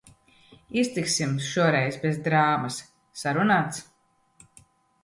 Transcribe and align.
Iztiksim 0.83 1.35
šoreiz 1.49 2.01
bez 2.07 2.19
drāmas, 2.29 2.81
sarunāts? 3.25 3.85